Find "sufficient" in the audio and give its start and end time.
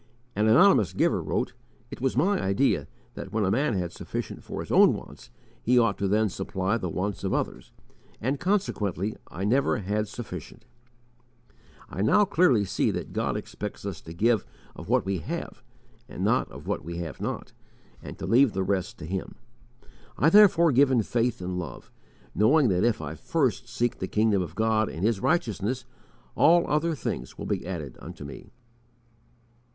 3.93-4.43, 10.07-10.65